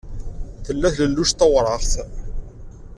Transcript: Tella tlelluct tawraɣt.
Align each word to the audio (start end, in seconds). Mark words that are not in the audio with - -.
Tella 0.65 0.89
tlelluct 0.95 1.37
tawraɣt. 1.39 1.91